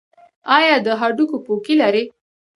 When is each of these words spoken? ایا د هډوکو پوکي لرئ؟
ایا 0.57 0.75
د 0.85 0.87
هډوکو 0.99 1.37
پوکي 1.45 1.73
لرئ؟ 1.81 2.03